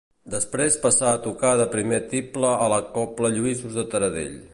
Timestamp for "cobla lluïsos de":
2.97-3.85